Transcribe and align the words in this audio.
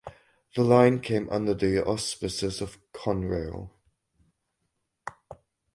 The 0.55 0.63
line 0.63 0.99
came 0.99 1.29
under 1.29 1.53
the 1.53 1.85
auspices 1.85 2.59
of 2.59 2.79
Conrail. 2.91 3.69